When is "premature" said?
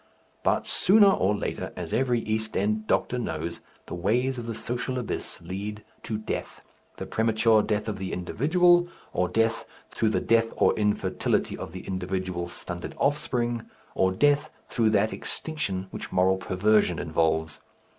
7.05-7.61